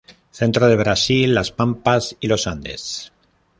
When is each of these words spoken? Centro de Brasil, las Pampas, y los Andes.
Centro 0.31 0.67
de 0.67 0.75
Brasil, 0.77 1.31
las 1.35 1.51
Pampas, 1.51 2.17
y 2.19 2.25
los 2.25 2.47
Andes. 2.47 3.11